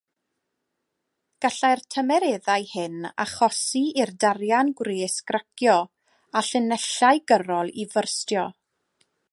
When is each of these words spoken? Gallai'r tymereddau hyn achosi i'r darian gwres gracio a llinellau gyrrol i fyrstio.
Gallai'r 1.45 1.81
tymereddau 1.95 2.65
hyn 2.71 2.97
achosi 3.25 3.83
i'r 4.05 4.13
darian 4.25 4.73
gwres 4.81 5.19
gracio 5.33 5.77
a 6.41 6.45
llinellau 6.49 7.25
gyrrol 7.33 7.73
i 7.85 7.89
fyrstio. 7.95 8.51